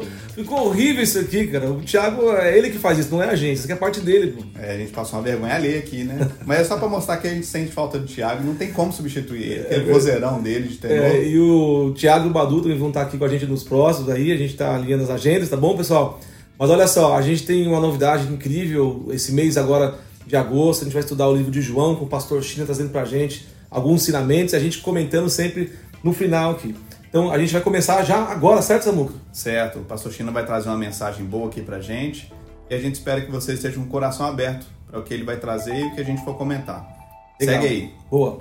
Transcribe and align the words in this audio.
ficou, 0.00 0.34
ficou 0.34 0.66
horrível 0.66 1.02
isso 1.02 1.18
aqui, 1.18 1.46
cara. 1.46 1.70
O 1.70 1.82
Thiago, 1.82 2.30
é 2.32 2.56
ele 2.56 2.70
que 2.70 2.78
faz 2.78 2.98
isso, 2.98 3.10
não 3.10 3.22
é 3.22 3.30
a 3.30 3.36
gente. 3.36 3.54
Isso 3.54 3.64
aqui 3.64 3.72
é 3.72 3.76
parte 3.76 4.00
dele, 4.00 4.32
pô. 4.32 4.42
É, 4.58 4.74
a 4.74 4.78
gente 4.78 4.92
passou 4.92 5.18
uma 5.18 5.24
vergonha 5.24 5.54
ali 5.54 5.76
aqui, 5.76 6.04
né? 6.04 6.30
Mas 6.44 6.60
é 6.60 6.64
só 6.64 6.76
pra 6.76 6.88
mostrar 6.88 7.16
que 7.18 7.26
a 7.26 7.30
gente 7.30 7.46
sente 7.46 7.72
falta 7.72 7.98
do 7.98 8.06
Thiago. 8.06 8.44
Não 8.44 8.54
tem 8.54 8.72
como 8.72 8.92
substituir 8.92 9.42
ele. 9.42 9.60
Aquele 9.60 9.90
é, 9.90 9.92
vozeirão 9.92 10.42
dele 10.42 10.68
de 10.68 10.76
tenor. 10.76 10.96
É, 10.96 11.24
e 11.24 11.38
o 11.38 11.92
Thiago 11.96 12.26
e 12.26 12.30
o 12.30 12.32
Badu 12.32 12.62
também 12.62 12.78
vão 12.78 12.88
estar 12.88 13.02
aqui 13.02 13.18
com 13.18 13.24
a 13.24 13.28
gente 13.28 13.46
nos 13.46 13.62
próximos 13.62 14.10
aí. 14.10 14.32
A 14.32 14.36
gente 14.36 14.54
tá 14.54 14.74
alinhando 14.74 15.04
as 15.04 15.10
agendas, 15.10 15.48
tá 15.48 15.56
bom, 15.56 15.76
pessoal? 15.76 16.20
Mas 16.58 16.70
olha 16.70 16.86
só, 16.86 17.16
a 17.16 17.22
gente 17.22 17.44
tem 17.44 17.66
uma 17.66 17.80
novidade 17.80 18.32
incrível. 18.32 19.06
Esse 19.10 19.32
mês 19.32 19.56
agora 19.56 19.94
de 20.26 20.36
agosto, 20.36 20.82
a 20.82 20.84
gente 20.84 20.94
vai 20.94 21.02
estudar 21.02 21.28
o 21.28 21.36
livro 21.36 21.50
de 21.50 21.60
João 21.60 21.94
com 21.96 22.04
o 22.04 22.08
pastor 22.08 22.42
China 22.42 22.64
trazendo 22.64 22.90
pra 22.90 23.04
gente 23.04 23.46
alguns 23.70 24.02
ensinamentos 24.02 24.54
e 24.54 24.56
a 24.56 24.60
gente 24.60 24.78
comentando 24.78 25.28
sempre 25.28 25.72
no 26.02 26.12
final 26.12 26.52
aqui. 26.52 26.74
Então 27.14 27.30
a 27.30 27.38
gente 27.38 27.52
vai 27.52 27.62
começar 27.62 28.02
já 28.02 28.24
agora, 28.24 28.60
certo, 28.60 28.82
Samuca? 28.82 29.14
Certo. 29.32 29.78
O 29.78 29.84
pastor 29.84 30.10
China 30.10 30.32
vai 30.32 30.44
trazer 30.44 30.68
uma 30.68 30.76
mensagem 30.76 31.24
boa 31.24 31.46
aqui 31.46 31.62
pra 31.62 31.78
gente 31.78 32.32
e 32.68 32.74
a 32.74 32.78
gente 32.80 32.94
espera 32.96 33.20
que 33.20 33.30
vocês 33.30 33.58
estejam 33.58 33.84
com 33.84 33.88
o 33.88 33.92
coração 33.92 34.26
aberto 34.26 34.66
para 34.88 34.98
o 34.98 35.04
que 35.04 35.14
ele 35.14 35.22
vai 35.22 35.36
trazer 35.36 35.76
e 35.76 35.84
o 35.84 35.94
que 35.94 36.00
a 36.00 36.04
gente 36.04 36.24
for 36.24 36.36
comentar. 36.36 36.84
Legal. 37.40 37.62
Segue 37.62 37.66
aí. 37.68 37.94
Boa. 38.10 38.36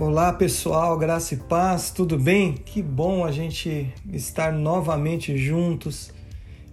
Olá 0.00 0.32
pessoal, 0.32 0.98
graça 0.98 1.34
e 1.34 1.36
paz, 1.36 1.92
tudo 1.92 2.18
bem? 2.18 2.54
Que 2.54 2.82
bom 2.82 3.24
a 3.24 3.30
gente 3.30 3.94
estar 4.12 4.52
novamente 4.52 5.38
juntos 5.38 6.10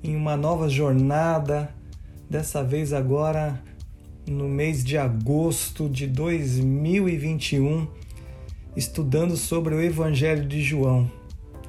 em 0.03 0.15
uma 0.15 0.35
nova 0.35 0.67
jornada, 0.67 1.69
dessa 2.27 2.63
vez 2.63 2.91
agora 2.91 3.61
no 4.27 4.47
mês 4.47 4.83
de 4.83 4.97
agosto 4.97 5.89
de 5.89 6.07
2021, 6.07 7.87
estudando 8.75 9.35
sobre 9.35 9.75
o 9.75 9.81
Evangelho 9.81 10.47
de 10.47 10.61
João. 10.61 11.11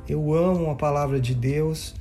Eu 0.09 0.35
amo 0.35 0.71
a 0.71 0.75
palavra 0.75 1.21
de 1.21 1.35
Deus, 1.35 1.95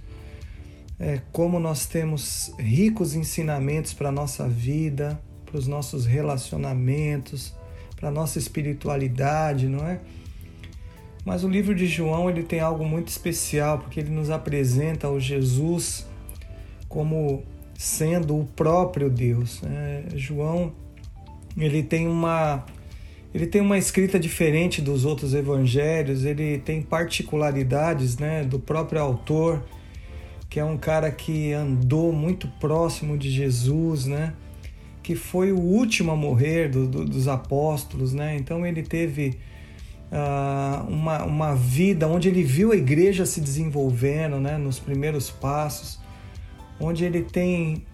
é, 0.99 1.21
como 1.31 1.59
nós 1.59 1.85
temos 1.85 2.53
ricos 2.59 3.15
ensinamentos 3.15 3.93
para 3.93 4.09
a 4.09 4.11
nossa 4.11 4.47
vida, 4.47 5.19
para 5.45 5.57
os 5.57 5.67
nossos 5.67 6.05
relacionamentos 6.05 7.53
para 8.03 8.11
nossa 8.11 8.37
espiritualidade, 8.37 9.65
não 9.65 9.87
é? 9.87 9.97
Mas 11.23 11.45
o 11.45 11.47
livro 11.47 11.73
de 11.73 11.87
João 11.87 12.29
ele 12.29 12.43
tem 12.43 12.59
algo 12.59 12.83
muito 12.83 13.07
especial 13.07 13.79
porque 13.79 13.97
ele 13.97 14.09
nos 14.09 14.29
apresenta 14.29 15.09
o 15.09 15.21
Jesus 15.21 16.05
como 16.89 17.43
sendo 17.77 18.39
o 18.39 18.45
próprio 18.45 19.09
Deus. 19.09 19.61
Né? 19.61 20.05
João 20.15 20.73
ele 21.57 21.83
tem 21.83 22.07
uma 22.07 22.65
ele 23.33 23.47
tem 23.47 23.61
uma 23.61 23.77
escrita 23.79 24.19
diferente 24.19 24.79
dos 24.79 25.05
outros 25.05 25.33
evangelhos. 25.33 26.23
Ele 26.23 26.59
tem 26.59 26.83
particularidades, 26.83 28.17
né, 28.17 28.43
do 28.43 28.59
próprio 28.59 29.01
autor, 29.01 29.63
que 30.47 30.59
é 30.59 30.63
um 30.63 30.77
cara 30.77 31.09
que 31.09 31.51
andou 31.51 32.13
muito 32.13 32.47
próximo 32.59 33.17
de 33.17 33.31
Jesus, 33.31 34.05
né? 34.05 34.33
que 35.03 35.15
foi 35.15 35.51
o 35.51 35.59
último 35.59 36.11
a 36.11 36.15
morrer 36.15 36.69
do, 36.69 36.87
do, 36.87 37.05
dos 37.05 37.27
apóstolos, 37.27 38.13
né? 38.13 38.37
Então 38.37 38.65
ele 38.65 38.81
teve 38.81 39.37
uh, 40.09 40.87
uma, 40.87 41.23
uma 41.25 41.55
vida 41.55 42.07
onde 42.07 42.29
ele 42.29 42.41
viu 42.41 42.71
a 42.71 42.75
igreja 42.75 43.25
se 43.25 43.41
desenvolvendo, 43.41 44.39
né? 44.39 44.57
Nos 44.57 44.79
primeiros 44.79 45.29
passos, 45.29 45.99
onde 46.79 47.05
ele 47.05 47.23
tem 47.23 47.85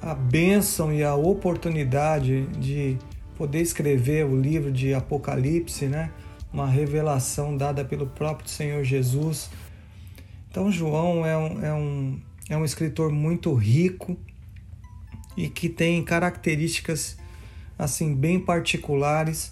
a 0.00 0.14
bênção 0.14 0.92
e 0.92 1.02
a 1.02 1.14
oportunidade 1.14 2.46
de 2.58 2.98
poder 3.36 3.60
escrever 3.60 4.24
o 4.26 4.40
livro 4.40 4.70
de 4.70 4.92
Apocalipse, 4.94 5.86
né? 5.86 6.10
Uma 6.52 6.68
revelação 6.68 7.56
dada 7.56 7.84
pelo 7.84 8.06
próprio 8.06 8.48
Senhor 8.48 8.84
Jesus. 8.84 9.50
Então 10.50 10.70
João 10.70 11.26
é 11.26 11.36
um, 11.36 11.64
é 11.64 11.74
um, 11.74 12.20
é 12.50 12.56
um 12.56 12.64
escritor 12.64 13.10
muito 13.10 13.52
rico, 13.54 14.16
e 15.36 15.48
que 15.48 15.68
tem 15.68 16.02
características 16.02 17.16
assim 17.78 18.14
bem 18.14 18.38
particulares 18.38 19.50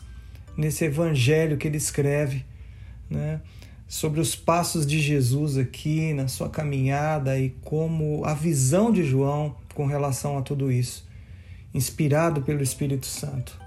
nesse 0.57 0.85
evangelho 0.85 1.57
que 1.57 1.67
ele 1.67 1.77
escreve, 1.77 2.45
né? 3.11 3.41
Sobre 3.93 4.21
os 4.21 4.35
passos 4.35 4.87
de 4.87 4.99
Jesus 4.99 5.59
aqui 5.59 6.15
na 6.15 6.27
sua 6.27 6.49
caminhada 6.49 7.39
e 7.39 7.51
como 7.63 8.25
a 8.25 8.33
visão 8.33 8.91
de 8.91 9.05
João 9.05 9.55
com 9.75 9.85
relação 9.85 10.39
a 10.39 10.41
tudo 10.41 10.73
isso, 10.73 11.07
inspirado 11.75 12.41
pelo 12.41 12.63
Espírito 12.63 13.05
Santo. 13.05 13.61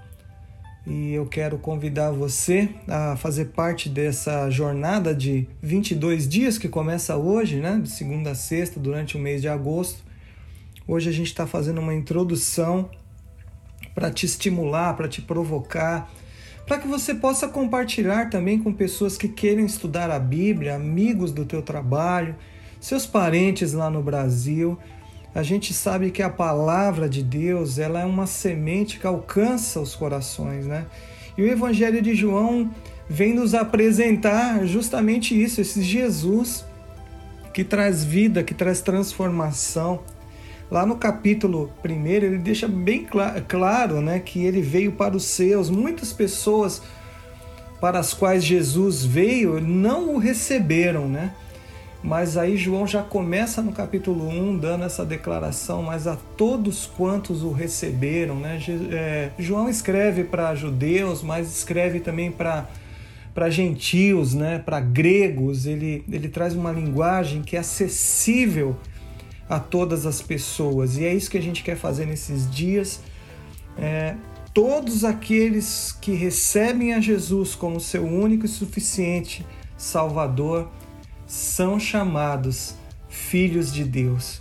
E 0.84 1.12
eu 1.12 1.26
quero 1.26 1.58
convidar 1.58 2.10
você 2.10 2.68
a 2.88 3.16
fazer 3.16 3.46
parte 3.46 3.88
dessa 3.88 4.50
jornada 4.50 5.14
de 5.14 5.46
22 5.62 6.28
dias 6.28 6.58
que 6.58 6.68
começa 6.68 7.16
hoje, 7.16 7.60
né, 7.60 7.78
de 7.80 7.88
segunda 7.88 8.32
a 8.32 8.34
sexta, 8.34 8.80
durante 8.80 9.16
o 9.16 9.20
mês 9.20 9.40
de 9.40 9.48
agosto, 9.48 10.04
Hoje 10.88 11.08
a 11.08 11.12
gente 11.12 11.26
está 11.26 11.48
fazendo 11.48 11.80
uma 11.80 11.92
introdução 11.92 12.88
para 13.92 14.08
te 14.08 14.24
estimular, 14.24 14.94
para 14.94 15.08
te 15.08 15.20
provocar, 15.20 16.08
para 16.66 16.78
que 16.78 16.88
você 16.88 17.14
possa 17.14 17.46
compartilhar 17.46 18.28
também 18.28 18.58
com 18.58 18.72
pessoas 18.72 19.16
que 19.16 19.28
queiram 19.28 19.64
estudar 19.64 20.10
a 20.10 20.18
Bíblia, 20.18 20.74
amigos 20.74 21.30
do 21.30 21.44
teu 21.44 21.62
trabalho, 21.62 22.34
seus 22.80 23.06
parentes 23.06 23.72
lá 23.72 23.88
no 23.88 24.02
Brasil. 24.02 24.76
A 25.32 25.42
gente 25.42 25.72
sabe 25.72 26.10
que 26.10 26.22
a 26.22 26.30
palavra 26.30 27.08
de 27.08 27.22
Deus, 27.22 27.78
ela 27.78 28.00
é 28.00 28.04
uma 28.04 28.26
semente 28.26 28.98
que 28.98 29.06
alcança 29.06 29.80
os 29.80 29.94
corações, 29.94 30.66
né? 30.66 30.86
E 31.38 31.42
o 31.42 31.46
Evangelho 31.46 32.02
de 32.02 32.14
João 32.14 32.70
vem 33.08 33.34
nos 33.34 33.54
apresentar 33.54 34.66
justamente 34.66 35.40
isso, 35.40 35.60
esse 35.60 35.82
Jesus 35.82 36.64
que 37.52 37.62
traz 37.62 38.04
vida, 38.04 38.42
que 38.42 38.54
traz 38.54 38.80
transformação, 38.80 40.00
Lá 40.70 40.84
no 40.84 40.96
capítulo 40.96 41.72
1, 41.84 42.06
ele 42.06 42.38
deixa 42.38 42.66
bem 42.66 43.06
cl 43.06 43.40
claro 43.46 44.00
né, 44.00 44.18
que 44.18 44.44
ele 44.44 44.60
veio 44.60 44.92
para 44.92 45.16
os 45.16 45.24
seus. 45.24 45.70
Muitas 45.70 46.12
pessoas 46.12 46.82
para 47.80 47.98
as 47.98 48.12
quais 48.12 48.44
Jesus 48.44 49.04
veio 49.04 49.60
não 49.60 50.14
o 50.14 50.18
receberam, 50.18 51.08
né? 51.08 51.32
Mas 52.02 52.36
aí 52.36 52.56
João 52.56 52.86
já 52.86 53.02
começa 53.02 53.60
no 53.62 53.72
capítulo 53.72 54.28
1 54.28 54.58
dando 54.58 54.84
essa 54.84 55.04
declaração, 55.04 55.82
mas 55.82 56.06
a 56.06 56.16
todos 56.36 56.86
quantos 56.86 57.42
o 57.42 57.50
receberam, 57.52 58.36
né? 58.36 58.60
É, 58.92 59.30
João 59.38 59.68
escreve 59.68 60.24
para 60.24 60.54
judeus, 60.54 61.22
mas 61.22 61.48
escreve 61.48 62.00
também 62.00 62.30
para 62.30 62.66
para 63.34 63.50
gentios, 63.50 64.32
né? 64.34 64.58
Para 64.58 64.80
gregos. 64.80 65.66
Ele 65.66 66.04
ele 66.10 66.28
traz 66.28 66.54
uma 66.54 66.72
linguagem 66.72 67.42
que 67.42 67.56
é 67.56 67.60
acessível 67.60 68.76
a 69.48 69.58
todas 69.58 70.06
as 70.06 70.20
pessoas. 70.20 70.96
E 70.96 71.04
é 71.04 71.14
isso 71.14 71.30
que 71.30 71.38
a 71.38 71.42
gente 71.42 71.62
quer 71.62 71.76
fazer 71.76 72.06
nesses 72.06 72.50
dias. 72.50 73.00
É, 73.78 74.14
todos 74.52 75.04
aqueles 75.04 75.96
que 76.00 76.12
recebem 76.12 76.94
a 76.94 77.00
Jesus 77.00 77.54
como 77.54 77.78
seu 77.78 78.04
único 78.04 78.46
e 78.46 78.48
suficiente 78.48 79.46
Salvador 79.76 80.68
são 81.26 81.78
chamados 81.78 82.74
filhos 83.08 83.72
de 83.72 83.84
Deus. 83.84 84.40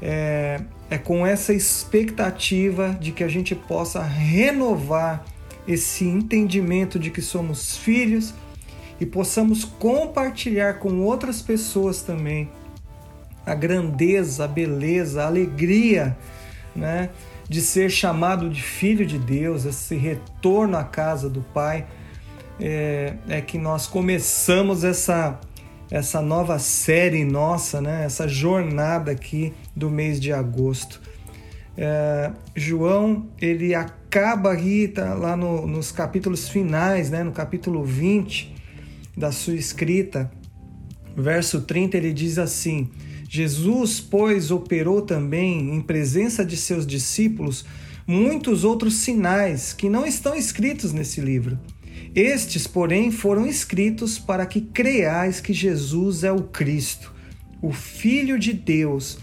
É, 0.00 0.60
é 0.90 0.98
com 0.98 1.26
essa 1.26 1.52
expectativa 1.52 2.96
de 3.00 3.12
que 3.12 3.24
a 3.24 3.28
gente 3.28 3.54
possa 3.54 4.02
renovar 4.02 5.24
esse 5.66 6.04
entendimento 6.04 6.98
de 6.98 7.10
que 7.10 7.22
somos 7.22 7.76
filhos 7.76 8.34
e 9.00 9.06
possamos 9.06 9.64
compartilhar 9.64 10.74
com 10.74 11.00
outras 11.00 11.40
pessoas 11.40 12.02
também 12.02 12.48
a 13.44 13.54
grandeza, 13.54 14.44
a 14.44 14.48
beleza, 14.48 15.22
a 15.22 15.26
alegria, 15.26 16.16
né, 16.74 17.10
de 17.48 17.60
ser 17.60 17.90
chamado 17.90 18.48
de 18.48 18.62
filho 18.62 19.04
de 19.04 19.18
Deus, 19.18 19.64
esse 19.64 19.96
retorno 19.96 20.76
à 20.76 20.84
casa 20.84 21.28
do 21.28 21.40
Pai, 21.40 21.86
é, 22.60 23.14
é 23.28 23.40
que 23.40 23.58
nós 23.58 23.86
começamos 23.86 24.84
essa 24.84 25.38
essa 25.90 26.22
nova 26.22 26.58
série 26.58 27.22
nossa, 27.22 27.78
né, 27.78 28.06
essa 28.06 28.26
jornada 28.26 29.12
aqui 29.12 29.52
do 29.76 29.90
mês 29.90 30.18
de 30.18 30.32
agosto. 30.32 31.02
É, 31.76 32.30
João 32.56 33.26
ele 33.38 33.74
acaba 33.74 34.52
aqui 34.52 34.88
tá, 34.88 35.12
lá 35.12 35.36
no, 35.36 35.66
nos 35.66 35.92
capítulos 35.92 36.48
finais, 36.48 37.10
né, 37.10 37.22
no 37.22 37.32
capítulo 37.32 37.84
20 37.84 38.54
da 39.14 39.30
sua 39.30 39.54
escrita, 39.54 40.30
verso 41.14 41.60
30, 41.60 41.98
ele 41.98 42.12
diz 42.12 42.38
assim: 42.38 42.90
Jesus, 43.34 43.98
pois, 43.98 44.50
operou 44.50 45.00
também, 45.00 45.74
em 45.74 45.80
presença 45.80 46.44
de 46.44 46.54
seus 46.54 46.86
discípulos, 46.86 47.64
muitos 48.06 48.62
outros 48.62 48.96
sinais 48.96 49.72
que 49.72 49.88
não 49.88 50.04
estão 50.04 50.34
escritos 50.34 50.92
nesse 50.92 51.18
livro. 51.18 51.58
Estes, 52.14 52.66
porém, 52.66 53.10
foram 53.10 53.46
escritos 53.46 54.18
para 54.18 54.44
que 54.44 54.60
creais 54.60 55.40
que 55.40 55.54
Jesus 55.54 56.24
é 56.24 56.30
o 56.30 56.42
Cristo, 56.42 57.10
o 57.62 57.72
Filho 57.72 58.38
de 58.38 58.52
Deus, 58.52 59.16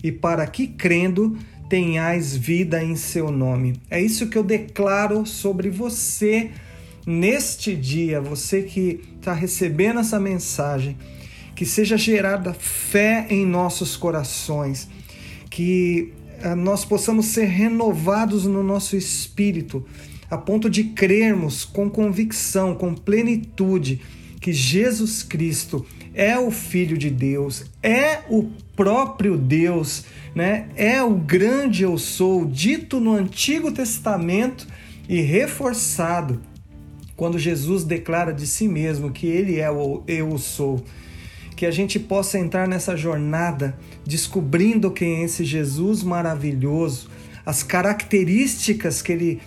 e 0.00 0.12
para 0.12 0.46
que, 0.46 0.68
crendo, 0.68 1.36
tenhais 1.68 2.36
vida 2.36 2.84
em 2.84 2.94
seu 2.94 3.32
nome. 3.32 3.80
É 3.90 4.00
isso 4.00 4.28
que 4.28 4.38
eu 4.38 4.44
declaro 4.44 5.26
sobre 5.26 5.70
você 5.70 6.52
neste 7.04 7.74
dia, 7.74 8.20
você 8.20 8.62
que 8.62 9.00
está 9.18 9.32
recebendo 9.32 9.98
essa 9.98 10.20
mensagem, 10.20 10.96
que 11.56 11.64
seja 11.64 11.96
gerada 11.96 12.52
fé 12.52 13.26
em 13.30 13.46
nossos 13.46 13.96
corações, 13.96 14.88
que 15.50 16.12
eh, 16.42 16.54
nós 16.54 16.84
possamos 16.84 17.26
ser 17.26 17.46
renovados 17.46 18.44
no 18.44 18.62
nosso 18.62 18.94
espírito, 18.94 19.84
a 20.30 20.36
ponto 20.36 20.68
de 20.68 20.84
crermos 20.84 21.64
com 21.64 21.88
convicção, 21.88 22.74
com 22.74 22.94
plenitude, 22.94 24.02
que 24.38 24.52
Jesus 24.52 25.22
Cristo 25.22 25.84
é 26.14 26.38
o 26.38 26.50
Filho 26.50 26.98
de 26.98 27.10
Deus, 27.10 27.64
é 27.82 28.20
o 28.28 28.50
próprio 28.76 29.36
Deus, 29.36 30.04
né? 30.34 30.68
é 30.76 31.02
o 31.02 31.14
grande 31.14 31.84
eu 31.84 31.96
sou, 31.96 32.44
dito 32.44 33.00
no 33.00 33.12
Antigo 33.12 33.72
Testamento 33.72 34.66
e 35.08 35.22
reforçado 35.22 36.40
quando 37.16 37.38
Jesus 37.38 37.82
declara 37.82 38.32
de 38.32 38.46
si 38.46 38.68
mesmo 38.68 39.10
que 39.10 39.26
ele 39.26 39.58
é 39.58 39.70
o 39.70 40.02
eu 40.06 40.36
sou. 40.36 40.84
Que 41.56 41.66
a 41.66 41.70
gente 41.70 41.98
possa 41.98 42.38
entrar 42.38 42.68
nessa 42.68 42.96
jornada 42.96 43.76
descobrindo 44.04 44.90
quem 44.90 45.22
é 45.22 45.24
esse 45.24 45.44
Jesus 45.44 46.02
maravilhoso, 46.02 47.08
as 47.44 47.62
características 47.62 49.02
que 49.02 49.10
ele 49.10 49.40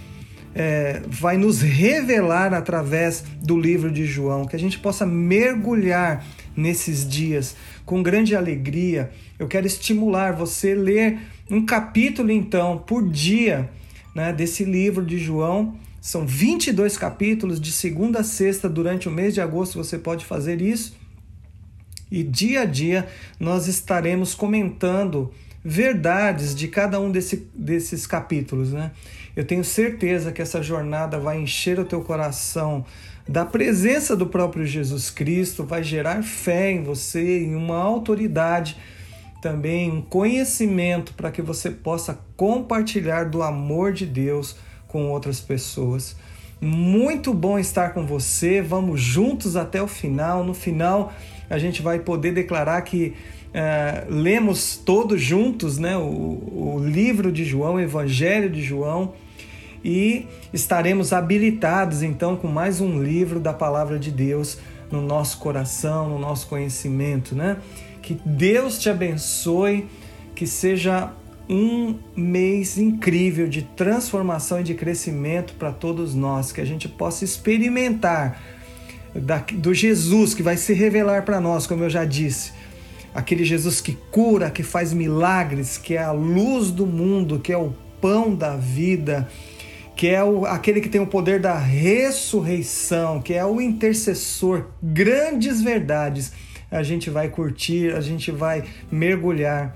é, 0.56 1.02
vai 1.08 1.38
nos 1.38 1.62
revelar 1.62 2.54
através 2.54 3.24
do 3.42 3.58
livro 3.58 3.92
de 3.92 4.06
João, 4.06 4.46
que 4.46 4.56
a 4.56 4.60
gente 4.60 4.80
possa 4.80 5.06
mergulhar 5.06 6.26
nesses 6.56 7.08
dias 7.08 7.56
com 7.86 8.04
grande 8.04 8.36
alegria. 8.36 9.12
Eu 9.38 9.48
quero 9.48 9.66
estimular 9.66 10.34
você 10.34 10.74
a 10.74 10.76
ler 10.76 11.20
um 11.50 11.66
capítulo, 11.66 12.32
então, 12.32 12.78
por 12.78 13.08
dia 13.08 13.70
né, 14.14 14.34
desse 14.34 14.64
livro 14.64 15.06
de 15.06 15.18
João. 15.18 15.76
São 16.02 16.26
22 16.26 16.98
capítulos, 16.98 17.60
de 17.60 17.72
segunda 17.72 18.20
a 18.20 18.24
sexta, 18.24 18.70
durante 18.70 19.08
o 19.08 19.12
mês 19.12 19.34
de 19.34 19.42
agosto 19.42 19.78
você 19.78 19.98
pode 19.98 20.26
fazer 20.26 20.62
isso. 20.62 20.99
E 22.12 22.24
dia 22.24 22.62
a 22.62 22.66
dia 22.66 23.08
nós 23.40 23.68
estaremos 23.68 24.34
comentando 24.34 25.32
verdades 25.64 26.56
de 26.56 26.68
cada 26.68 27.00
um 27.00 27.12
desse, 27.12 27.48
desses 27.54 28.08
capítulos, 28.08 28.72
né? 28.72 28.92
Eu 29.36 29.46
tenho 29.46 29.64
certeza 29.64 30.32
que 30.32 30.42
essa 30.42 30.62
jornada 30.62 31.20
vai 31.20 31.40
encher 31.40 31.80
o 31.80 31.86
teu 31.86 32.02
coração 32.02 32.86
da 33.28 33.46
presença 33.46 34.16
do 34.16 34.26
próprio 34.26 34.66
Jesus 34.66 35.10
Cristo, 35.10 35.64
vai 35.64 35.84
gerar 35.84 36.24
fé 36.24 36.72
em 36.72 36.84
você, 36.84 37.44
em 37.44 37.56
uma 37.56 37.78
autoridade, 37.78 38.76
também 39.42 39.92
um 39.92 40.02
conhecimento 40.02 41.14
para 41.14 41.32
que 41.32 41.42
você 41.42 41.70
possa 41.70 42.20
compartilhar 42.36 43.26
do 43.26 43.44
amor 43.44 43.94
de 43.94 44.06
Deus 44.06 44.56
com 44.88 45.10
outras 45.12 45.40
pessoas. 45.40 46.16
Muito 46.60 47.34
bom 47.34 47.58
estar 47.58 47.94
com 47.94 48.06
você. 48.06 48.62
Vamos 48.62 49.00
juntos 49.00 49.56
até 49.56 49.82
o 49.82 49.88
final. 49.88 50.44
No 50.44 50.54
final, 50.54 51.14
a 51.50 51.58
gente 51.58 51.82
vai 51.82 52.00
poder 52.00 52.34
declarar 52.34 52.82
que 52.82 53.14
é, 53.54 54.06
lemos 54.08 54.78
todos 54.78 55.22
juntos 55.22 55.78
né, 55.78 55.98
o, 55.98 56.02
o 56.02 56.84
livro 56.84 57.32
de 57.32 57.44
João, 57.44 57.76
o 57.76 57.80
Evangelho 57.80 58.50
de 58.50 58.62
João, 58.62 59.14
e 59.84 60.28
estaremos 60.54 61.14
habilitados 61.14 62.04
então 62.04 62.36
com 62.36 62.48
mais 62.48 62.82
um 62.82 63.02
livro 63.02 63.40
da 63.40 63.54
palavra 63.54 63.98
de 63.98 64.12
Deus 64.12 64.60
no 64.92 65.02
nosso 65.02 65.40
coração, 65.40 66.10
no 66.10 66.20
nosso 66.20 66.48
conhecimento, 66.48 67.36
né? 67.36 67.58
Que 68.02 68.20
Deus 68.26 68.80
te 68.80 68.90
abençoe, 68.90 69.88
que 70.36 70.46
seja 70.48 71.14
um 71.48 71.96
mês 72.16 72.78
incrível 72.78 73.48
de 73.48 73.64
transformação 73.64 74.60
e 74.60 74.64
de 74.64 74.74
crescimento 74.74 75.54
para 75.54 75.72
todos 75.72 76.14
nós, 76.14 76.52
que 76.52 76.62
a 76.62 76.66
gente 76.66 76.88
possa 76.88 77.24
experimentar 77.24 78.40
da, 79.14 79.38
do 79.38 79.74
Jesus 79.74 80.34
que 80.34 80.44
vai 80.44 80.58
se 80.58 80.74
revelar 80.74 81.24
para 81.24 81.40
nós, 81.40 81.66
como 81.66 81.84
eu 81.84 81.90
já 81.90 82.06
disse, 82.06 82.52
aquele 83.14 83.44
Jesus 83.44 83.82
que 83.82 83.98
cura, 84.12 84.50
que 84.50 84.64
faz 84.64 84.94
milagres, 84.94 85.78
que 85.78 85.96
é 85.96 86.04
a 86.04 86.12
luz 86.12 86.72
do 86.72 86.86
mundo, 86.86 87.40
que 87.40 87.52
é 87.52 87.58
o 87.58 87.74
pão 88.02 88.34
da 88.34 88.56
vida, 88.56 89.28
que 89.96 90.08
é 90.08 90.24
o, 90.24 90.46
aquele 90.46 90.80
que 90.80 90.90
tem 90.90 91.02
o 91.02 91.08
poder 91.08 91.40
da 91.40 91.58
ressurreição, 91.58 93.22
que 93.22 93.34
é 93.34 93.46
o 93.46 93.60
intercessor, 93.60 94.68
grandes 94.82 95.62
verdades. 95.62 96.32
A 96.72 96.84
gente 96.84 97.10
vai 97.10 97.28
curtir, 97.30 97.94
a 97.94 98.00
gente 98.00 98.32
vai 98.32 98.64
mergulhar, 98.92 99.76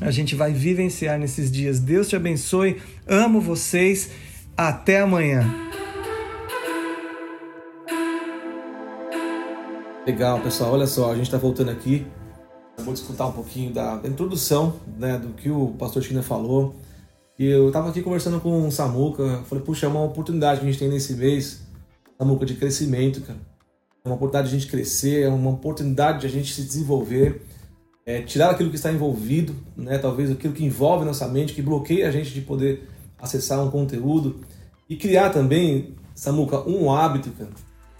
a 0.00 0.10
gente 0.10 0.34
vai 0.34 0.52
vivenciar 0.52 1.18
nesses 1.18 1.52
dias. 1.52 1.78
Deus 1.78 2.08
te 2.08 2.16
abençoe, 2.16 2.80
amo 3.06 3.40
vocês, 3.40 4.10
até 4.56 5.00
amanhã. 5.00 5.83
Legal, 10.06 10.38
pessoal. 10.40 10.74
Olha 10.74 10.86
só, 10.86 11.10
a 11.10 11.14
gente 11.14 11.24
está 11.24 11.38
voltando 11.38 11.70
aqui. 11.70 12.06
Vou 12.76 12.92
escutar 12.92 13.26
um 13.26 13.32
pouquinho 13.32 13.72
da, 13.72 14.02
introdução, 14.04 14.74
né, 14.98 15.16
do 15.16 15.28
que 15.28 15.48
o 15.48 15.68
pastor 15.78 16.02
China 16.02 16.22
falou. 16.22 16.74
E 17.38 17.46
eu 17.46 17.68
estava 17.68 17.88
aqui 17.88 18.02
conversando 18.02 18.38
com 18.38 18.68
o 18.68 18.70
Samuca, 18.70 19.42
falei, 19.46 19.64
puxa, 19.64 19.86
é 19.86 19.88
uma 19.88 20.02
oportunidade 20.02 20.60
que 20.60 20.66
a 20.66 20.70
gente 20.70 20.78
tem 20.78 20.90
nesse 20.90 21.14
mês, 21.14 21.62
Samuca, 22.18 22.44
de 22.44 22.54
crescimento, 22.54 23.22
cara. 23.22 23.38
É 24.04 24.08
uma 24.08 24.16
oportunidade 24.16 24.50
de 24.50 24.56
a 24.56 24.58
gente 24.58 24.70
crescer, 24.70 25.22
é 25.22 25.28
uma 25.30 25.52
oportunidade 25.52 26.20
de 26.20 26.26
a 26.26 26.30
gente 26.30 26.52
se 26.52 26.62
desenvolver, 26.62 27.40
é, 28.04 28.20
tirar 28.20 28.50
aquilo 28.50 28.68
que 28.68 28.76
está 28.76 28.92
envolvido, 28.92 29.56
né, 29.74 29.96
talvez 29.96 30.30
aquilo 30.30 30.52
que 30.52 30.66
envolve 30.66 31.06
nossa 31.06 31.26
mente, 31.26 31.54
que 31.54 31.62
bloqueia 31.62 32.06
a 32.06 32.10
gente 32.10 32.30
de 32.30 32.42
poder 32.42 32.86
acessar 33.18 33.58
um 33.64 33.70
conteúdo 33.70 34.42
e 34.86 34.96
criar 34.96 35.30
também, 35.30 35.94
Samuca, 36.14 36.60
um 36.68 36.92
hábito, 36.92 37.30
cara 37.30 37.50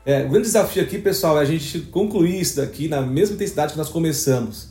é, 0.06 0.24
o 0.24 0.28
grande 0.28 0.46
desafio 0.46 0.82
aqui, 0.82 0.98
pessoal, 0.98 1.38
é 1.38 1.42
a 1.42 1.44
gente 1.44 1.80
concluir 1.80 2.40
isso 2.40 2.56
daqui 2.56 2.88
na 2.88 3.00
mesma 3.00 3.34
intensidade 3.36 3.72
que 3.72 3.78
nós 3.78 3.88
começamos. 3.88 4.68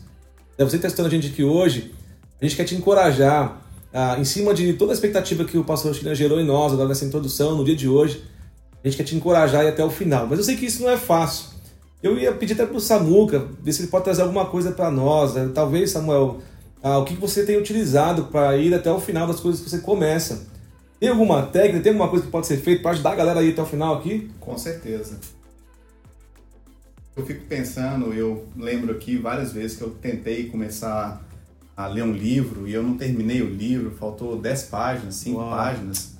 É, 0.57 0.63
você 0.63 0.71
que 0.71 0.85
está 0.85 0.87
assistindo 0.87 1.07
a 1.07 1.09
gente 1.09 1.27
aqui 1.27 1.43
hoje, 1.43 1.91
a 2.39 2.45
gente 2.45 2.55
quer 2.55 2.65
te 2.65 2.75
encorajar, 2.75 3.61
ah, 3.91 4.17
em 4.19 4.23
cima 4.23 4.53
de 4.53 4.73
toda 4.73 4.91
a 4.91 4.95
expectativa 4.95 5.43
que 5.45 5.57
o 5.57 5.63
pastor 5.63 5.93
China 5.95 6.13
gerou 6.13 6.39
em 6.39 6.45
nós, 6.45 6.73
agora 6.73 6.89
nessa 6.89 7.05
introdução, 7.05 7.55
no 7.55 7.63
dia 7.63 7.75
de 7.75 7.87
hoje, 7.87 8.23
a 8.83 8.87
gente 8.87 8.97
quer 8.97 9.03
te 9.03 9.15
encorajar 9.15 9.63
ir 9.63 9.69
até 9.69 9.83
o 9.83 9.89
final. 9.89 10.27
Mas 10.27 10.39
eu 10.39 10.43
sei 10.43 10.55
que 10.55 10.65
isso 10.65 10.81
não 10.81 10.89
é 10.89 10.97
fácil. 10.97 11.53
Eu 12.01 12.17
ia 12.17 12.33
pedir 12.33 12.53
até 12.53 12.65
para 12.65 12.75
o 12.75 12.81
Samuca, 12.81 13.47
ver 13.61 13.71
se 13.71 13.81
ele 13.81 13.87
pode 13.87 14.03
trazer 14.03 14.23
alguma 14.23 14.45
coisa 14.45 14.71
para 14.71 14.91
nós. 14.91 15.35
Né? 15.35 15.49
Talvez, 15.53 15.91
Samuel, 15.91 16.41
ah, 16.81 16.97
o 16.97 17.05
que 17.05 17.15
você 17.15 17.45
tem 17.45 17.57
utilizado 17.57 18.25
para 18.25 18.57
ir 18.57 18.73
até 18.73 18.91
o 18.91 18.99
final 18.99 19.25
das 19.25 19.39
coisas 19.39 19.61
que 19.61 19.69
você 19.69 19.79
começa. 19.79 20.47
Tem 21.03 21.09
alguma 21.09 21.45
técnica, 21.47 21.83
tem 21.83 21.91
alguma 21.91 22.09
coisa 22.09 22.23
que 22.23 22.31
pode 22.31 22.47
ser 22.47 22.55
feita 22.55 22.81
para 22.81 22.91
ajudar 22.91 23.11
a 23.11 23.15
galera 23.15 23.41
a 23.41 23.43
ir 23.43 23.51
até 23.51 23.61
o 23.61 23.65
final 23.65 23.95
aqui? 23.95 24.31
Com 24.39 24.57
certeza. 24.57 25.19
Eu 27.13 27.25
fico 27.25 27.45
pensando, 27.45 28.13
eu 28.13 28.47
lembro 28.55 28.93
aqui 28.93 29.17
várias 29.17 29.51
vezes 29.51 29.75
que 29.75 29.83
eu 29.83 29.89
tentei 29.89 30.47
começar 30.47 31.21
a 31.75 31.87
ler 31.87 32.03
um 32.03 32.13
livro 32.13 32.69
e 32.69 32.73
eu 32.73 32.81
não 32.81 32.95
terminei 32.95 33.41
o 33.41 33.49
livro, 33.49 33.91
faltou 33.91 34.39
10 34.39 34.63
páginas, 34.67 35.15
5 35.15 35.37
Uau. 35.37 35.49
páginas. 35.49 36.15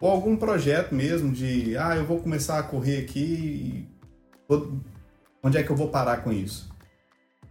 Ou 0.00 0.10
algum 0.10 0.34
projeto 0.34 0.94
mesmo 0.94 1.30
de, 1.30 1.76
ah, 1.76 1.94
eu 1.94 2.06
vou 2.06 2.18
começar 2.18 2.58
a 2.58 2.62
correr 2.62 3.00
aqui, 3.00 3.86
onde 5.42 5.58
é 5.58 5.62
que 5.62 5.68
eu 5.68 5.76
vou 5.76 5.88
parar 5.88 6.22
com 6.24 6.32
isso? 6.32 6.72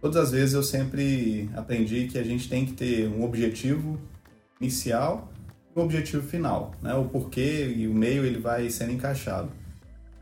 Todas 0.00 0.16
as 0.16 0.30
vezes 0.32 0.52
eu 0.52 0.64
sempre 0.64 1.48
aprendi 1.54 2.08
que 2.08 2.18
a 2.18 2.24
gente 2.24 2.48
tem 2.48 2.66
que 2.66 2.72
ter 2.72 3.06
um 3.06 3.22
objetivo 3.22 4.00
inicial 4.60 5.30
o 5.76 5.84
objetivo 5.84 6.26
final, 6.26 6.72
né? 6.82 6.94
O 6.94 7.04
porquê 7.04 7.72
e 7.76 7.86
o 7.86 7.94
meio 7.94 8.24
ele 8.24 8.38
vai 8.38 8.68
sendo 8.70 8.92
encaixado. 8.92 9.48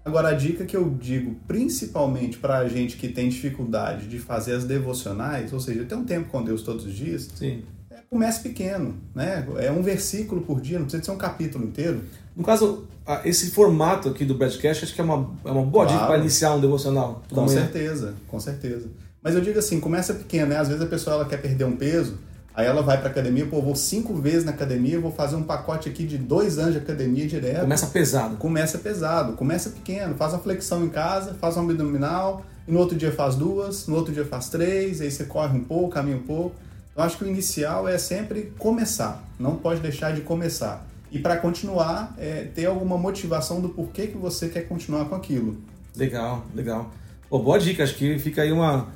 Agora, 0.05 0.29
a 0.29 0.33
dica 0.33 0.67
que 0.67 0.77
eu 0.77 0.91
digo, 1.01 1.35
principalmente 1.47 2.37
para 2.37 2.59
a 2.59 2.69
gente 2.69 2.97
que 2.97 3.09
tem 3.09 3.29
dificuldade 3.29 4.07
de 4.07 4.19
fazer 4.19 4.53
as 4.53 4.65
devocionais, 4.65 5.53
ou 5.53 5.61
seja, 5.61 5.85
ter 5.85 5.95
um 5.95 6.05
tempo 6.05 6.29
com 6.29 6.43
Deus 6.43 6.63
todos 6.63 6.85
os 6.85 6.93
dias, 6.93 7.31
Sim. 7.35 7.63
É, 7.91 8.01
comece 8.11 8.43
pequeno, 8.43 8.97
né? 9.15 9.47
É 9.59 9.71
um 9.71 9.81
versículo 9.81 10.43
por 10.43 10.61
dia, 10.61 10.79
não 10.79 10.85
precisa 10.85 11.05
ser 11.05 11.11
um 11.13 11.17
capítulo 11.17 11.65
inteiro. 11.65 12.03
No 12.37 12.43
caso, 12.45 12.87
esse 13.25 13.53
formato 13.53 14.11
aqui 14.11 14.27
do 14.27 14.35
broadcast, 14.35 14.85
acho 14.85 14.95
que 14.95 15.01
é 15.01 15.05
uma, 15.05 15.31
é 15.45 15.51
uma 15.51 15.65
boa 15.65 15.87
claro. 15.87 15.93
dica 15.93 16.07
para 16.07 16.19
iniciar 16.19 16.55
um 16.55 16.61
devocional. 16.61 17.23
Com 17.31 17.49
certeza, 17.49 18.15
com 18.29 18.41
certeza. 18.41 18.89
Mas 19.23 19.35
eu 19.35 19.41
digo 19.41 19.59
assim, 19.59 19.81
começa 19.81 20.13
pequeno, 20.13 20.49
né? 20.49 20.59
Às 20.59 20.69
vezes 20.69 20.83
a 20.83 20.87
pessoa 20.87 21.17
ela 21.17 21.25
quer 21.25 21.41
perder 21.41 21.65
um 21.65 21.77
peso, 21.77 22.19
Aí 22.55 22.67
ela 22.67 22.83
vai 22.83 22.99
para 22.99 23.11
academia, 23.11 23.45
pô, 23.47 23.61
vou 23.61 23.75
cinco 23.75 24.15
vezes 24.15 24.45
na 24.45 24.53
academia, 24.53 25.01
vou 25.01 25.11
fazer 25.11 25.35
um 25.35 25.43
pacote 25.43 25.89
aqui 25.89 26.05
de 26.05 26.17
dois 26.17 26.57
anos 26.57 26.73
de 26.73 26.79
academia 26.79 27.27
direto. 27.27 27.63
Começa 27.63 27.87
pesado. 27.89 28.37
Começa 28.37 28.79
pesado, 28.79 29.33
começa 29.33 29.71
pequeno, 29.71 30.15
faz 30.15 30.33
uma 30.33 30.39
flexão 30.39 30.85
em 30.85 30.89
casa, 30.89 31.35
faz 31.35 31.57
um 31.57 31.63
abdominal, 31.63 32.45
e 32.69 32.71
no 32.71 32.79
outro 32.79 32.97
dia 32.97 33.11
faz 33.11 33.35
duas, 33.35 33.89
no 33.89 33.97
outro 33.97 34.15
dia 34.15 34.25
faz 34.25 34.49
três, 34.51 35.01
aí 35.01 35.11
você 35.11 35.25
corre 35.25 35.59
um 35.59 35.65
pouco, 35.65 35.91
caminha 35.91 36.17
um 36.17 36.23
pouco. 36.23 36.55
Então 36.93 37.05
acho 37.05 37.19
que 37.19 37.25
o 37.25 37.27
inicial 37.27 37.89
é 37.89 37.99
sempre 37.99 38.53
começar, 38.57 39.25
não 39.37 39.57
pode 39.57 39.81
deixar 39.81 40.15
de 40.15 40.21
começar. 40.21 40.87
E 41.11 41.19
para 41.19 41.37
continuar, 41.37 42.15
é 42.17 42.47
ter 42.55 42.67
alguma 42.67 42.97
motivação 42.97 43.61
do 43.61 43.69
porquê 43.69 44.07
que 44.07 44.17
você 44.17 44.49
quer 44.49 44.63
continuar 44.69 45.07
com 45.07 45.17
aquilo. 45.17 45.57
Legal, 45.97 46.45
legal. 46.55 46.91
Pô, 47.29 47.41
boa 47.41 47.59
dica, 47.59 47.83
acho 47.83 47.97
que 47.97 48.17
fica 48.21 48.43
aí 48.43 48.53
uma, 48.53 48.89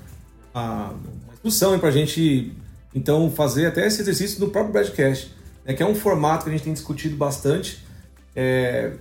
uma, 0.54 0.90
uma 0.90 1.34
instrução 1.34 1.72
aí 1.72 1.78
pra 1.80 1.90
gente 1.90 2.52
então, 2.98 3.30
fazer 3.30 3.66
até 3.66 3.86
esse 3.86 4.00
exercício 4.00 4.40
no 4.40 4.50
próprio 4.50 4.72
broadcast. 4.72 5.32
né, 5.64 5.72
que 5.72 5.82
é 5.82 5.86
um 5.86 5.94
formato 5.94 6.44
que 6.44 6.50
a 6.50 6.52
gente 6.52 6.64
tem 6.64 6.72
discutido 6.72 7.16
bastante, 7.16 7.84
é, 8.34 8.94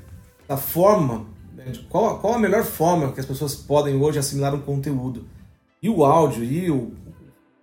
da 0.48 0.56
forma, 0.56 1.26
né, 1.56 1.66
qual, 1.90 2.20
qual 2.20 2.36
a 2.36 2.40
melhor 2.40 2.64
forma 2.64 3.12
que 3.12 3.20
as 3.20 3.26
pessoas 3.26 3.56
podem 3.56 3.96
hoje 3.96 4.20
assimilar 4.20 4.54
um 4.54 4.62
conteúdo. 4.62 5.26
E 5.82 5.90
o 5.90 6.06
áudio 6.06 6.44
e 6.44 6.70
o 6.70 6.92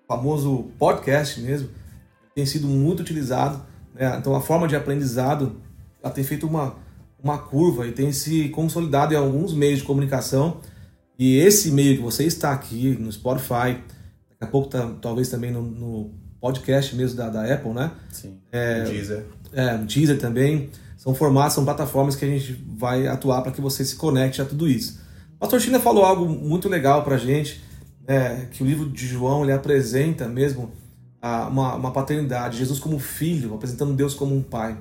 famoso 0.08 0.70
podcast 0.78 1.40
mesmo 1.40 1.68
tem 2.34 2.44
sido 2.44 2.66
muito 2.66 3.00
utilizado. 3.00 3.62
Né? 3.94 4.16
Então 4.18 4.34
a 4.34 4.40
forma 4.40 4.66
de 4.66 4.74
aprendizado 4.74 5.60
ela 6.02 6.12
tem 6.12 6.24
feito 6.24 6.46
uma, 6.46 6.76
uma 7.22 7.38
curva 7.38 7.86
e 7.86 7.92
tem 7.92 8.12
se 8.12 8.48
consolidado 8.50 9.14
em 9.14 9.16
alguns 9.16 9.54
meios 9.54 9.78
de 9.78 9.84
comunicação. 9.84 10.60
E 11.18 11.38
esse 11.38 11.70
meio 11.70 11.96
que 11.96 12.02
você 12.02 12.24
está 12.24 12.52
aqui 12.52 12.96
no 12.98 13.10
Spotify, 13.10 13.78
daqui 14.30 14.42
a 14.42 14.46
pouco 14.46 14.68
tá, 14.68 14.92
talvez 15.00 15.28
também 15.28 15.50
no, 15.50 15.62
no 15.62 16.23
podcast 16.44 16.94
mesmo 16.94 17.16
da, 17.16 17.30
da 17.30 17.54
Apple, 17.54 17.72
né? 17.72 17.90
Sim. 18.10 18.34
É, 18.52 18.84
Deezer. 18.84 19.24
É, 19.50 19.78
Deezer 19.78 20.18
também. 20.18 20.68
São 20.98 21.14
formatos, 21.14 21.54
são 21.54 21.64
plataformas 21.64 22.14
que 22.16 22.24
a 22.26 22.28
gente 22.28 22.52
vai 22.76 23.06
atuar 23.06 23.40
para 23.40 23.50
que 23.50 23.62
você 23.62 23.82
se 23.82 23.96
conecte 23.96 24.42
a 24.42 24.44
tudo 24.44 24.68
isso. 24.68 25.00
O 25.36 25.38
Pastor 25.38 25.58
China 25.58 25.80
falou 25.80 26.04
algo 26.04 26.28
muito 26.28 26.68
legal 26.68 27.02
para 27.02 27.14
a 27.14 27.18
gente, 27.18 27.62
é, 28.06 28.46
que 28.50 28.62
o 28.62 28.66
livro 28.66 28.90
de 28.90 29.06
João 29.06 29.42
ele 29.42 29.52
apresenta 29.52 30.28
mesmo 30.28 30.70
a, 31.20 31.48
uma, 31.48 31.76
uma 31.76 31.90
paternidade, 31.90 32.58
Jesus 32.58 32.78
como 32.78 32.98
filho, 32.98 33.54
apresentando 33.54 33.94
Deus 33.94 34.12
como 34.12 34.36
um 34.36 34.42
pai. 34.42 34.76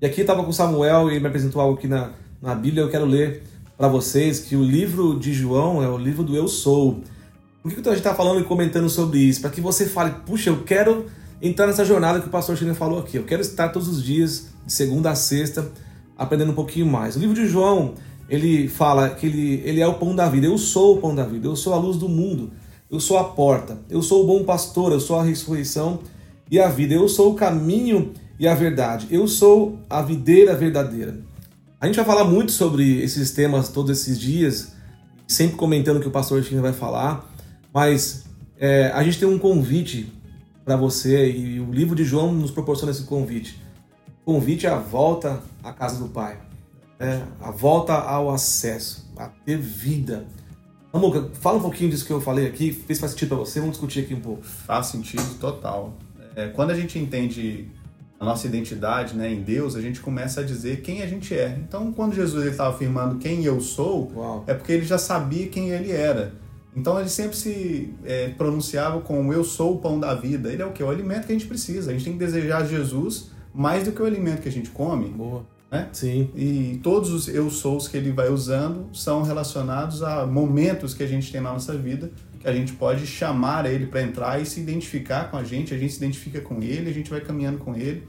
E 0.00 0.06
aqui 0.06 0.22
estava 0.22 0.42
com 0.42 0.50
Samuel 0.50 1.08
e 1.08 1.12
ele 1.12 1.20
me 1.20 1.28
apresentou 1.28 1.62
algo 1.62 1.78
aqui 1.78 1.86
na, 1.86 2.10
na 2.42 2.52
Bíblia, 2.52 2.82
eu 2.82 2.90
quero 2.90 3.06
ler 3.06 3.44
para 3.78 3.86
vocês 3.86 4.40
que 4.40 4.56
o 4.56 4.62
livro 4.62 5.16
de 5.16 5.32
João 5.32 5.82
é 5.84 5.88
o 5.88 5.96
livro 5.96 6.24
do 6.24 6.34
Eu 6.34 6.48
Sou. 6.48 7.00
Por 7.66 7.74
que, 7.74 7.88
a 7.88 7.92
gente 7.92 7.98
está 7.98 8.14
falando 8.14 8.40
e 8.40 8.44
comentando 8.44 8.88
sobre 8.88 9.18
isso? 9.18 9.40
Para 9.40 9.50
que 9.50 9.60
você 9.60 9.86
fale, 9.86 10.14
puxa, 10.24 10.50
eu 10.50 10.62
quero 10.62 11.06
entrar 11.42 11.66
nessa 11.66 11.84
jornada 11.84 12.20
que 12.20 12.28
o 12.28 12.30
pastor 12.30 12.56
China 12.56 12.72
falou 12.76 13.00
aqui. 13.00 13.16
Eu 13.16 13.24
quero 13.24 13.42
estar 13.42 13.70
todos 13.70 13.88
os 13.88 14.04
dias, 14.04 14.50
de 14.64 14.72
segunda 14.72 15.10
a 15.10 15.16
sexta, 15.16 15.68
aprendendo 16.16 16.52
um 16.52 16.54
pouquinho 16.54 16.86
mais. 16.86 17.16
O 17.16 17.18
livro 17.18 17.34
de 17.34 17.48
João, 17.48 17.94
ele 18.30 18.68
fala 18.68 19.10
que 19.10 19.26
ele, 19.26 19.62
ele 19.64 19.80
é 19.80 19.86
o 19.86 19.94
pão 19.94 20.14
da 20.14 20.28
vida. 20.28 20.46
Eu 20.46 20.56
sou 20.56 20.96
o 20.96 21.00
pão 21.00 21.12
da 21.12 21.24
vida, 21.24 21.48
eu 21.48 21.56
sou 21.56 21.74
a 21.74 21.76
luz 21.76 21.96
do 21.96 22.08
mundo, 22.08 22.52
eu 22.88 23.00
sou 23.00 23.18
a 23.18 23.24
porta, 23.24 23.76
eu 23.90 24.00
sou 24.00 24.22
o 24.22 24.26
bom 24.28 24.44
pastor, 24.44 24.92
eu 24.92 25.00
sou 25.00 25.18
a 25.18 25.24
ressurreição 25.24 25.98
e 26.48 26.60
a 26.60 26.68
vida, 26.68 26.94
eu 26.94 27.08
sou 27.08 27.32
o 27.32 27.34
caminho 27.34 28.12
e 28.38 28.46
a 28.46 28.54
verdade, 28.54 29.08
eu 29.10 29.26
sou 29.26 29.76
a 29.90 30.00
videira 30.02 30.54
verdadeira. 30.54 31.18
A 31.80 31.86
gente 31.86 31.96
vai 31.96 32.04
falar 32.04 32.26
muito 32.26 32.52
sobre 32.52 33.02
esses 33.02 33.32
temas 33.32 33.70
todos 33.70 33.90
esses 33.90 34.20
dias, 34.20 34.68
sempre 35.26 35.56
comentando 35.56 35.96
o 35.96 36.00
que 36.00 36.06
o 36.06 36.12
pastor 36.12 36.44
China 36.44 36.62
vai 36.62 36.72
falar. 36.72 37.34
Mas 37.76 38.24
é, 38.58 38.86
a 38.94 39.04
gente 39.04 39.18
tem 39.18 39.28
um 39.28 39.38
convite 39.38 40.10
para 40.64 40.76
você 40.78 41.30
e 41.30 41.60
o 41.60 41.70
livro 41.70 41.94
de 41.94 42.04
João 42.04 42.32
nos 42.32 42.50
proporciona 42.50 42.90
esse 42.90 43.02
convite. 43.02 43.62
Convite 44.24 44.66
é 44.66 44.70
a 44.70 44.78
volta 44.78 45.42
à 45.62 45.74
casa 45.74 46.02
do 46.02 46.08
Pai, 46.08 46.38
né? 46.98 47.26
a 47.38 47.50
volta 47.50 47.92
ao 47.92 48.30
acesso, 48.30 49.12
a 49.14 49.26
ter 49.28 49.58
vida. 49.58 50.24
Amuca, 50.90 51.28
fala 51.34 51.58
um 51.58 51.60
pouquinho 51.60 51.90
disso 51.90 52.06
que 52.06 52.12
eu 52.14 52.18
falei 52.18 52.46
aqui, 52.46 52.72
se 52.72 52.94
faz 52.94 53.12
sentido 53.12 53.28
para 53.28 53.36
você, 53.36 53.60
vamos 53.60 53.74
discutir 53.74 54.04
aqui 54.04 54.14
um 54.14 54.20
pouco. 54.20 54.42
Faz 54.42 54.86
sentido 54.86 55.38
total. 55.38 55.98
É, 56.34 56.48
quando 56.48 56.70
a 56.70 56.74
gente 56.74 56.98
entende 56.98 57.68
a 58.18 58.24
nossa 58.24 58.46
identidade 58.46 59.14
né, 59.14 59.30
em 59.30 59.42
Deus, 59.42 59.76
a 59.76 59.82
gente 59.82 60.00
começa 60.00 60.40
a 60.40 60.44
dizer 60.44 60.80
quem 60.80 61.02
a 61.02 61.06
gente 61.06 61.34
é. 61.34 61.54
Então, 61.62 61.92
quando 61.92 62.14
Jesus 62.14 62.46
estava 62.46 62.74
afirmando 62.74 63.18
quem 63.18 63.44
eu 63.44 63.60
sou, 63.60 64.10
Uau. 64.16 64.44
é 64.46 64.54
porque 64.54 64.72
ele 64.72 64.86
já 64.86 64.96
sabia 64.96 65.48
quem 65.48 65.68
ele 65.68 65.92
era. 65.92 66.45
Então 66.76 67.00
ele 67.00 67.08
sempre 67.08 67.34
se 67.34 67.94
é, 68.04 68.28
pronunciava 68.28 69.00
como 69.00 69.32
eu 69.32 69.42
sou 69.42 69.76
o 69.76 69.78
pão 69.78 69.98
da 69.98 70.14
vida. 70.14 70.52
Ele 70.52 70.60
é 70.60 70.66
o 70.66 70.72
que? 70.72 70.82
É 70.82 70.86
o 70.86 70.90
alimento 70.90 71.26
que 71.26 71.32
a 71.32 71.34
gente 71.34 71.48
precisa. 71.48 71.90
A 71.90 71.94
gente 71.94 72.04
tem 72.04 72.12
que 72.12 72.18
desejar 72.18 72.66
Jesus 72.66 73.30
mais 73.54 73.84
do 73.84 73.92
que 73.92 74.02
o 74.02 74.04
alimento 74.04 74.42
que 74.42 74.48
a 74.48 74.52
gente 74.52 74.68
come. 74.68 75.08
Boa. 75.08 75.46
Né? 75.72 75.88
Sim. 75.90 76.30
E 76.36 76.78
todos 76.82 77.10
os 77.10 77.28
eu 77.28 77.50
sous 77.50 77.88
que 77.88 77.96
ele 77.96 78.12
vai 78.12 78.28
usando 78.28 78.94
são 78.94 79.22
relacionados 79.22 80.02
a 80.02 80.26
momentos 80.26 80.92
que 80.92 81.02
a 81.02 81.06
gente 81.06 81.32
tem 81.32 81.40
na 81.40 81.52
nossa 81.52 81.76
vida 81.76 82.12
que 82.38 82.46
a 82.46 82.52
gente 82.52 82.74
pode 82.74 83.06
chamar 83.06 83.66
ele 83.66 83.86
para 83.86 84.02
entrar 84.02 84.40
e 84.40 84.46
se 84.46 84.60
identificar 84.60 85.30
com 85.30 85.38
a 85.38 85.42
gente. 85.42 85.74
A 85.74 85.78
gente 85.78 85.94
se 85.94 85.98
identifica 85.98 86.40
com 86.42 86.62
ele, 86.62 86.90
a 86.90 86.92
gente 86.92 87.08
vai 87.08 87.20
caminhando 87.20 87.58
com 87.58 87.74
ele. 87.74 88.06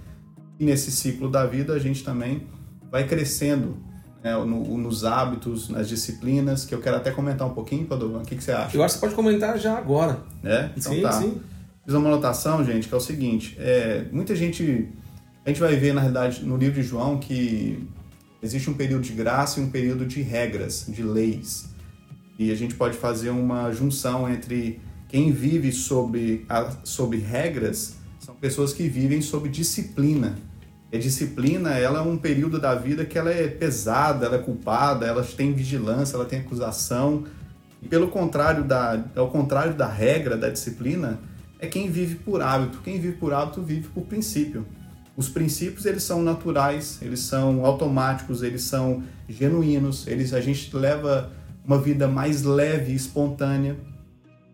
E 0.59 0.65
nesse 0.65 0.91
ciclo 0.91 1.29
da 1.29 1.45
vida 1.45 1.73
a 1.73 1.79
gente 1.79 2.03
também 2.03 2.45
vai 2.91 3.07
crescendo 3.07 3.77
né, 4.27 4.45
no, 4.45 4.77
nos 4.77 5.05
hábitos, 5.05 5.69
nas 5.69 5.87
disciplinas, 5.87 6.65
que 6.65 6.75
eu 6.75 6.81
quero 6.81 6.97
até 6.97 7.11
comentar 7.11 7.47
um 7.47 7.53
pouquinho, 7.53 7.85
Padovan. 7.85 8.19
O 8.19 8.25
que, 8.25 8.35
que 8.35 8.43
você 8.43 8.51
acha? 8.51 8.75
Eu 8.75 8.83
acho 8.83 8.95
que 8.95 8.99
você 8.99 9.05
pode 9.05 9.15
comentar 9.15 9.57
já 9.57 9.77
agora. 9.77 10.19
É? 10.43 10.69
Então 10.75 10.93
sim, 10.93 11.01
tá. 11.01 11.11
sim. 11.13 11.41
Fiz 11.85 11.93
uma 11.93 12.09
anotação, 12.09 12.63
gente, 12.65 12.87
que 12.87 12.93
é 12.93 12.97
o 12.97 13.01
seguinte: 13.01 13.55
é, 13.57 14.05
muita 14.11 14.35
gente. 14.35 14.89
A 15.45 15.49
gente 15.49 15.61
vai 15.61 15.77
ver, 15.77 15.93
na 15.93 16.01
realidade, 16.01 16.43
no 16.43 16.57
livro 16.57 16.81
de 16.81 16.85
João 16.85 17.17
que 17.17 17.87
existe 18.43 18.69
um 18.69 18.73
período 18.73 19.03
de 19.03 19.13
graça 19.13 19.61
e 19.61 19.63
um 19.63 19.69
período 19.69 20.05
de 20.05 20.21
regras, 20.21 20.85
de 20.89 21.01
leis. 21.01 21.69
E 22.37 22.51
a 22.51 22.55
gente 22.55 22.75
pode 22.75 22.97
fazer 22.97 23.29
uma 23.29 23.71
junção 23.71 24.29
entre 24.29 24.81
quem 25.07 25.31
vive 25.31 25.71
sobre, 25.71 26.45
a, 26.49 26.69
sobre 26.83 27.17
regras 27.17 27.95
são 28.19 28.35
pessoas 28.35 28.73
que 28.73 28.89
vivem 28.89 29.21
sob 29.21 29.47
disciplina. 29.47 30.37
A 30.91 30.97
disciplina, 30.97 31.71
ela 31.71 31.99
é 31.99 32.01
um 32.01 32.17
período 32.17 32.59
da 32.59 32.73
vida 32.73 33.03
que 33.05 33.17
ela 33.17 33.29
é 33.29 33.47
pesada, 33.47 34.25
ela 34.25 34.37
é 34.37 34.39
culpada, 34.39 35.05
ela 35.05 35.21
tem 35.21 35.53
vigilância, 35.53 36.15
ela 36.15 36.23
tem 36.23 36.39
acusação. 36.39 37.25
E 37.81 37.87
pelo 37.87 38.07
contrário 38.07 38.63
da, 38.63 39.03
ao 39.15 39.29
contrário 39.29 39.73
da 39.73 39.87
regra, 39.87 40.37
da 40.37 40.49
disciplina, 40.49 41.19
é 41.59 41.67
quem 41.67 41.91
vive 41.91 42.15
por 42.15 42.41
hábito. 42.41 42.79
Quem 42.83 42.99
vive 42.99 43.17
por 43.17 43.33
hábito 43.33 43.61
vive 43.61 43.89
por 43.89 44.05
princípio. 44.05 44.65
Os 45.17 45.27
princípios 45.27 45.85
eles 45.85 46.03
são 46.03 46.21
naturais, 46.21 46.99
eles 47.01 47.19
são 47.19 47.65
automáticos, 47.65 48.41
eles 48.41 48.61
são 48.61 49.03
genuínos. 49.27 50.07
Eles 50.07 50.33
a 50.33 50.39
gente 50.39 50.73
leva 50.73 51.31
uma 51.65 51.77
vida 51.77 52.07
mais 52.07 52.43
leve, 52.43 52.93
espontânea. 52.93 53.75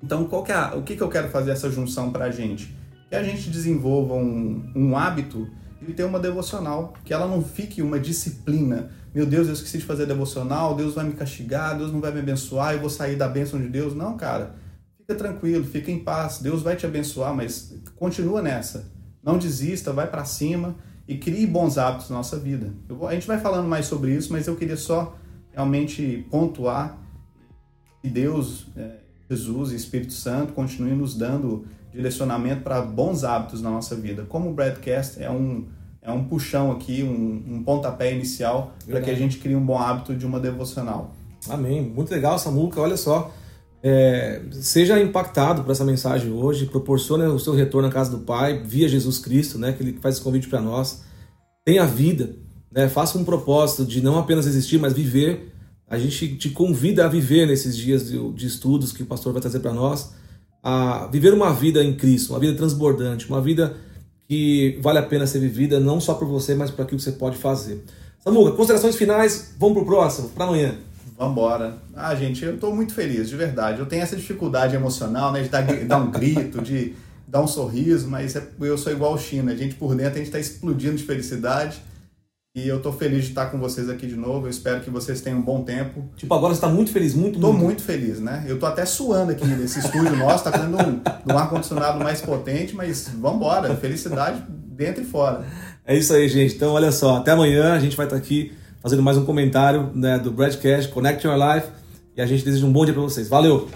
Então, 0.01 0.25
qual 0.25 0.43
que 0.43 0.51
é 0.51 0.73
o 0.73 0.81
que, 0.81 0.95
que 0.95 1.03
eu 1.03 1.09
quero 1.09 1.29
fazer 1.29 1.51
essa 1.51 1.69
junção 1.69 2.11
para 2.11 2.25
a 2.25 2.31
gente? 2.31 2.75
Que 3.07 3.15
a 3.15 3.21
gente 3.21 3.49
desenvolva 3.49 4.15
um, 4.15 4.71
um 4.75 4.97
hábito 4.97 5.47
de 5.85 5.93
ter 5.93 6.03
uma 6.03 6.19
devocional, 6.19 6.93
que 7.03 7.13
ela 7.13 7.27
não 7.27 7.43
fique 7.43 7.81
uma 7.81 7.99
disciplina. 7.99 8.89
Meu 9.13 9.25
Deus, 9.25 9.47
eu 9.47 9.53
esqueci 9.53 9.77
de 9.77 9.85
fazer 9.85 10.05
devocional, 10.05 10.75
Deus 10.75 10.95
vai 10.95 11.05
me 11.05 11.13
castigar, 11.13 11.77
Deus 11.77 11.91
não 11.91 12.01
vai 12.01 12.11
me 12.11 12.19
abençoar, 12.19 12.73
eu 12.73 12.79
vou 12.79 12.89
sair 12.89 13.15
da 13.15 13.27
bênção 13.27 13.59
de 13.59 13.67
Deus. 13.67 13.93
Não, 13.93 14.17
cara. 14.17 14.55
Fica 14.97 15.15
tranquilo, 15.15 15.65
fica 15.65 15.91
em 15.91 15.99
paz. 15.99 16.39
Deus 16.39 16.63
vai 16.63 16.75
te 16.75 16.85
abençoar, 16.85 17.33
mas 17.35 17.75
continua 17.95 18.41
nessa. 18.41 18.91
Não 19.21 19.37
desista, 19.37 19.91
vai 19.91 20.07
para 20.07 20.23
cima 20.25 20.75
e 21.07 21.17
crie 21.17 21.45
bons 21.45 21.77
hábitos 21.77 22.09
na 22.09 22.17
nossa 22.17 22.39
vida. 22.39 22.73
Vou, 22.87 23.07
a 23.07 23.13
gente 23.13 23.27
vai 23.27 23.39
falando 23.39 23.67
mais 23.67 23.85
sobre 23.85 24.15
isso, 24.15 24.31
mas 24.31 24.47
eu 24.47 24.55
queria 24.55 24.77
só 24.77 25.15
realmente 25.51 26.25
pontuar 26.31 26.97
que 28.01 28.09
Deus, 28.09 28.67
é, 28.75 28.97
Jesus 29.29 29.71
e 29.71 29.75
Espírito 29.75 30.13
Santo 30.13 30.53
continuem 30.53 30.95
nos 30.95 31.15
dando 31.15 31.65
direcionamento 31.93 32.61
para 32.61 32.81
bons 32.81 33.23
hábitos 33.23 33.61
na 33.61 33.69
nossa 33.69 33.95
vida. 33.95 34.25
Como 34.27 34.49
o 34.49 34.53
Broadcast 34.53 35.21
é 35.21 35.29
um, 35.29 35.65
é 36.01 36.11
um 36.11 36.23
puxão 36.23 36.71
aqui, 36.71 37.03
um, 37.03 37.55
um 37.55 37.63
pontapé 37.63 38.13
inicial 38.13 38.73
para 38.87 39.01
que 39.01 39.09
a 39.09 39.15
gente 39.15 39.37
crie 39.37 39.55
um 39.55 39.65
bom 39.65 39.77
hábito 39.77 40.15
de 40.15 40.25
uma 40.25 40.39
devocional. 40.39 41.13
Amém. 41.49 41.81
Muito 41.81 42.11
legal, 42.11 42.37
Samuca. 42.39 42.81
Olha 42.81 42.97
só. 42.97 43.31
É, 43.85 44.41
seja 44.51 44.97
impactado 45.01 45.61
por 45.61 45.71
essa 45.71 45.83
mensagem 45.83 46.31
hoje, 46.31 46.67
proporcione 46.67 47.25
o 47.25 47.37
seu 47.37 47.53
retorno 47.53 47.89
à 47.89 47.91
casa 47.91 48.09
do 48.09 48.19
Pai 48.19 48.63
via 48.63 48.87
Jesus 48.87 49.19
Cristo, 49.19 49.59
né, 49.59 49.73
que 49.73 49.83
ele 49.83 49.99
faz 50.01 50.15
esse 50.15 50.23
convite 50.23 50.47
para 50.47 50.61
nós. 50.61 51.03
Tenha 51.65 51.85
vida, 51.85 52.33
né, 52.71 52.87
faça 52.87 53.17
um 53.17 53.25
propósito 53.25 53.83
de 53.83 54.01
não 54.01 54.17
apenas 54.17 54.45
existir, 54.47 54.79
mas 54.79 54.93
viver. 54.93 55.52
A 55.93 55.99
gente 55.99 56.35
te 56.37 56.49
convida 56.49 57.05
a 57.05 57.07
viver 57.07 57.45
nesses 57.45 57.77
dias 57.77 58.09
de, 58.09 58.31
de 58.31 58.47
estudos 58.47 58.91
que 58.91 59.03
o 59.03 59.05
pastor 59.05 59.31
vai 59.31 59.39
trazer 59.39 59.59
para 59.59 59.71
nós 59.71 60.11
a 60.63 61.07
viver 61.11 61.31
uma 61.33 61.53
vida 61.53 61.83
em 61.83 61.93
Cristo, 61.93 62.33
uma 62.33 62.39
vida 62.39 62.55
transbordante, 62.55 63.27
uma 63.29 63.39
vida 63.39 63.75
que 64.27 64.79
vale 64.81 64.97
a 64.97 65.03
pena 65.03 65.27
ser 65.27 65.37
vivida 65.37 65.79
não 65.79 66.01
só 66.01 66.15
por 66.15 66.27
você, 66.27 66.55
mas 66.55 66.71
para 66.71 66.83
aquilo 66.83 66.97
que 66.97 67.03
você 67.03 67.11
pode 67.11 67.37
fazer. 67.37 67.83
Samuca, 68.23 68.53
considerações 68.53 68.95
finais, 68.95 69.53
vamos 69.59 69.75
pro 69.75 69.85
próximo, 69.85 70.29
para 70.29 70.45
amanhã. 70.45 70.73
Vambora. 71.15 71.77
Ah, 71.95 72.15
gente, 72.15 72.43
eu 72.43 72.55
estou 72.55 72.75
muito 72.75 72.91
feliz, 72.95 73.29
de 73.29 73.35
verdade. 73.35 73.79
Eu 73.79 73.85
tenho 73.85 74.01
essa 74.01 74.15
dificuldade 74.15 74.75
emocional, 74.75 75.31
né, 75.31 75.43
de 75.43 75.49
dar, 75.49 75.61
dar 75.85 75.97
um 75.97 76.09
grito, 76.09 76.59
de 76.59 76.93
dar 77.27 77.43
um 77.43 77.47
sorriso, 77.47 78.07
mas 78.07 78.35
é, 78.35 78.43
eu 78.61 78.79
sou 78.79 78.91
igual 78.91 79.13
o 79.13 79.19
China. 79.19 79.51
A 79.51 79.55
gente 79.55 79.75
por 79.75 79.93
dentro, 79.93 80.13
a 80.13 80.17
gente 80.17 80.25
está 80.25 80.39
explodindo 80.39 80.95
de 80.95 81.03
felicidade. 81.03 81.83
E 82.55 82.67
eu 82.67 82.79
tô 82.79 82.91
feliz 82.91 83.23
de 83.23 83.29
estar 83.29 83.47
com 83.47 83.57
vocês 83.57 83.89
aqui 83.89 84.05
de 84.05 84.15
novo. 84.15 84.45
Eu 84.45 84.49
espero 84.51 84.79
que 84.81 84.89
vocês 84.91 85.21
tenham 85.21 85.39
um 85.39 85.41
bom 85.41 85.63
tempo. 85.63 86.07
Tipo, 86.15 86.35
agora 86.35 86.53
você 86.53 86.61
tá 86.61 86.69
muito 86.69 86.91
feliz, 86.91 87.15
muito, 87.15 87.39
Tô 87.39 87.47
muito. 87.51 87.63
muito 87.63 87.81
feliz, 87.81 88.19
né? 88.19 88.45
Eu 88.47 88.59
tô 88.59 88.67
até 88.67 88.85
suando 88.85 89.31
aqui 89.31 89.43
nesse 89.43 89.79
estúdio 89.79 90.15
nosso, 90.15 90.43
tá 90.43 90.51
tendo 90.51 90.77
um, 90.77 91.01
um 91.33 91.35
ar-condicionado 91.35 91.97
mais 92.03 92.21
potente, 92.21 92.75
mas 92.75 93.09
vambora. 93.19 93.75
Felicidade 93.75 94.43
dentro 94.47 95.01
e 95.01 95.05
fora. 95.05 95.43
É 95.83 95.97
isso 95.97 96.13
aí, 96.13 96.29
gente. 96.29 96.53
Então, 96.53 96.73
olha 96.73 96.91
só, 96.91 97.17
até 97.17 97.31
amanhã 97.31 97.73
a 97.73 97.79
gente 97.79 97.97
vai 97.97 98.05
estar 98.05 98.17
aqui 98.17 98.51
fazendo 98.83 99.01
mais 99.01 99.17
um 99.17 99.25
comentário 99.25 99.89
né, 99.95 100.19
do 100.19 100.29
Broadcast 100.29 100.91
Connect 100.91 101.25
Your 101.25 101.35
Life 101.35 101.69
e 102.15 102.21
a 102.21 102.25
gente 102.27 102.45
deseja 102.45 102.67
um 102.67 102.71
bom 102.71 102.85
dia 102.85 102.93
para 102.93 103.01
vocês. 103.01 103.27
Valeu! 103.27 103.67